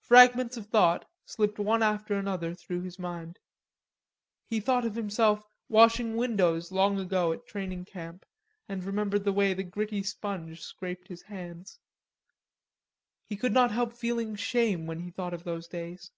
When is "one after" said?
1.58-2.14